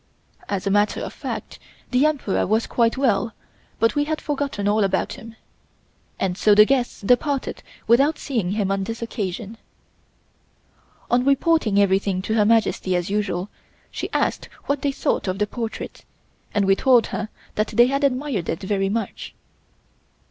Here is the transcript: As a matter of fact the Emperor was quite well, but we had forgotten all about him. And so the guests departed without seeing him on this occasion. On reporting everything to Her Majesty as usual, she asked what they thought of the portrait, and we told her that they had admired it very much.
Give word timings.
As 0.49 0.65
a 0.65 0.71
matter 0.71 0.99
of 1.01 1.13
fact 1.13 1.59
the 1.91 2.07
Emperor 2.07 2.47
was 2.47 2.65
quite 2.65 2.97
well, 2.97 3.35
but 3.79 3.93
we 3.93 4.05
had 4.05 4.19
forgotten 4.19 4.67
all 4.67 4.83
about 4.83 5.13
him. 5.13 5.35
And 6.19 6.39
so 6.39 6.55
the 6.55 6.65
guests 6.65 7.01
departed 7.01 7.61
without 7.85 8.17
seeing 8.17 8.53
him 8.53 8.71
on 8.71 8.83
this 8.85 9.03
occasion. 9.03 9.59
On 11.11 11.23
reporting 11.23 11.79
everything 11.79 12.23
to 12.23 12.33
Her 12.33 12.45
Majesty 12.45 12.95
as 12.95 13.11
usual, 13.11 13.49
she 13.91 14.09
asked 14.11 14.49
what 14.65 14.81
they 14.81 14.91
thought 14.91 15.27
of 15.27 15.37
the 15.37 15.45
portrait, 15.45 16.03
and 16.51 16.65
we 16.65 16.75
told 16.75 17.05
her 17.13 17.29
that 17.53 17.67
they 17.67 17.85
had 17.85 18.03
admired 18.03 18.49
it 18.49 18.61
very 18.63 18.89
much. 18.89 19.35